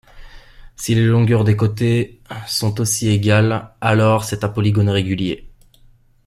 [0.75, 5.47] Si les longueurs des côtés sont aussi égales, alors c'est un polygone régulier.